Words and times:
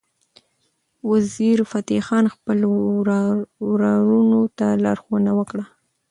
وزیرفتح 1.09 1.99
خان 2.07 2.25
خپل 2.35 2.59
ورورانو 2.69 4.41
ته 4.57 4.67
لارښوونه 4.83 5.31
وکړه. 5.39 5.63